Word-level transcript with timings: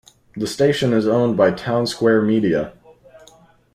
The 0.35 0.47
station 0.47 0.93
is 0.93 1.07
owned 1.07 1.37
by 1.37 1.51
Townsquare 1.51 2.25
Media. 2.25 2.73